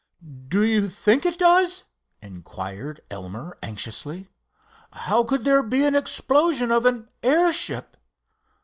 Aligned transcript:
"Do 0.47 0.63
you 0.63 0.89
think 0.89 1.27
it 1.27 1.37
does?" 1.37 1.83
inquired 2.23 3.01
Elmer 3.11 3.59
anxiously. 3.61 4.31
"How 4.93 5.23
could 5.23 5.43
there 5.45 5.61
be 5.61 5.85
an 5.85 5.93
explosion 5.93 6.71
of 6.71 6.87
an 6.87 7.07
airship? 7.21 7.97